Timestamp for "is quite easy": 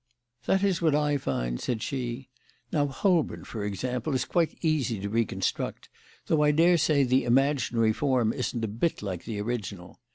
4.15-4.99